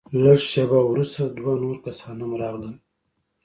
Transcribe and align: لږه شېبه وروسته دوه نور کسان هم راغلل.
لږه 0.23 0.45
شېبه 0.51 0.79
وروسته 0.89 1.21
دوه 1.37 1.53
نور 1.63 1.75
کسان 1.85 2.17
هم 2.23 2.31
راغلل. 2.41 2.75